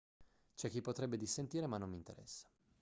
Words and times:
c'è 0.55 0.67
chi 0.71 0.81
potrebbe 0.81 1.15
dissentire 1.15 1.67
ma 1.67 1.77
non 1.77 1.91
mi 1.91 1.97
interessa 1.97 2.49